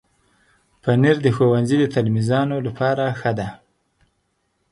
[0.81, 3.47] پنېر د ښوونځي د تلمیذانو لپاره ښه ده.